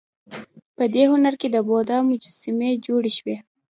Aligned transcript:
په 0.77 0.83
دې 0.93 1.03
هنر 1.11 1.33
کې 1.41 1.47
د 1.51 1.57
بودا 1.67 1.97
مجسمې 2.09 2.71
جوړې 2.85 3.11
شوې 3.17 3.37